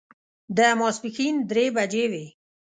د 0.57 0.59
ماسپښین 0.79 1.35
درې 1.49 1.65
بجې 1.75 2.05
وې. 2.11 2.25